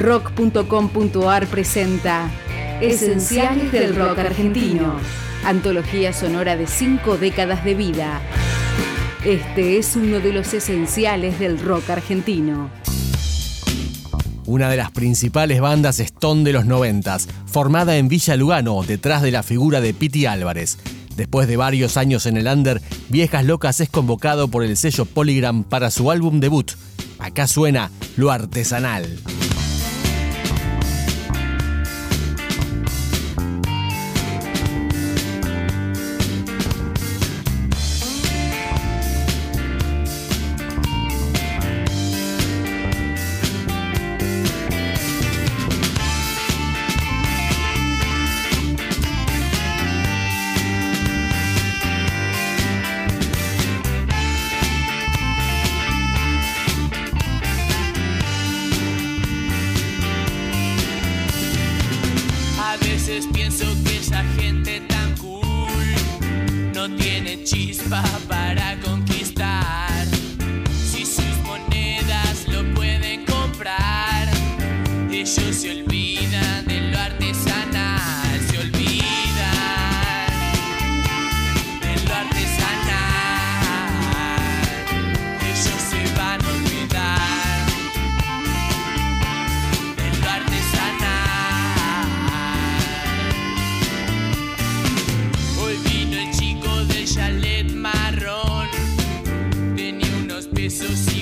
Rock.com.ar 0.00 1.46
presenta 1.48 2.30
Esenciales 2.80 3.70
del 3.70 3.94
Rock 3.94 4.18
Argentino. 4.20 4.94
Antología 5.44 6.14
sonora 6.14 6.56
de 6.56 6.66
cinco 6.66 7.18
décadas 7.18 7.66
de 7.66 7.74
vida. 7.74 8.22
Este 9.26 9.76
es 9.76 9.96
uno 9.96 10.20
de 10.20 10.32
los 10.32 10.54
esenciales 10.54 11.38
del 11.38 11.60
rock 11.60 11.90
argentino. 11.90 12.70
Una 14.46 14.70
de 14.70 14.78
las 14.78 14.90
principales 14.90 15.60
bandas 15.60 16.00
Stone 16.00 16.44
de 16.44 16.54
los 16.54 16.64
noventas, 16.64 17.28
formada 17.44 17.98
en 17.98 18.08
Villa 18.08 18.36
Lugano, 18.36 18.82
detrás 18.82 19.20
de 19.20 19.32
la 19.32 19.42
figura 19.42 19.82
de 19.82 19.92
Piti 19.92 20.24
Álvarez. 20.24 20.78
Después 21.14 21.46
de 21.46 21.58
varios 21.58 21.98
años 21.98 22.24
en 22.24 22.38
el 22.38 22.46
under, 22.46 22.80
Viejas 23.10 23.44
Locas 23.44 23.80
es 23.80 23.90
convocado 23.90 24.48
por 24.48 24.64
el 24.64 24.78
sello 24.78 25.04
Polygram 25.04 25.62
para 25.62 25.90
su 25.90 26.10
álbum 26.10 26.40
debut. 26.40 26.72
Acá 27.18 27.46
suena 27.46 27.90
Lo 28.16 28.30
Artesanal. 28.30 29.18
No 66.80 66.96
tiene 66.96 67.44
chispa 67.44 68.02
para 68.26 68.80
conquistar. 68.80 69.09
pessoas 100.60 100.98
se 100.98 101.19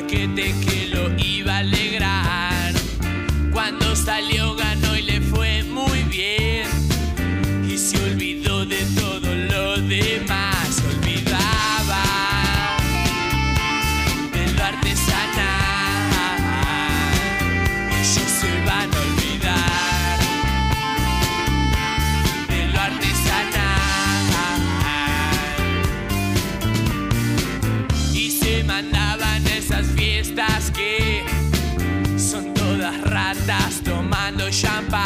paquete 0.00 0.54
que 0.60 0.88
lo 0.92 1.10
iba 1.16 1.54
a 1.54 1.58
alegrar. 1.60 2.74
Cuando 3.50 3.96
salió 3.96 4.54
champagne. 34.50 35.05